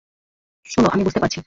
শুনো, 0.65 0.87
আমি 0.87 1.03
বুঝতে 1.03 1.19
পারছি। 1.19 1.39